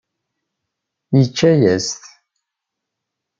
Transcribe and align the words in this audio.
Yečča-as-t. 1.15 2.01